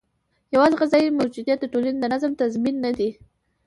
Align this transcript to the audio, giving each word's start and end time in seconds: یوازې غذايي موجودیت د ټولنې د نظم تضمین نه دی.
یوازې 0.53 0.75
غذايي 0.81 1.17
موجودیت 1.19 1.57
د 1.61 1.65
ټولنې 1.73 1.97
د 2.01 2.05
نظم 2.13 2.31
تضمین 2.41 2.75
نه 2.85 2.91
دی. 2.97 3.09